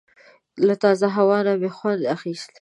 له 0.67 0.73
تازه 0.83 1.07
هوا 1.17 1.37
نه 1.47 1.53
مې 1.61 1.69
خوند 1.77 2.01
اخیست. 2.15 2.51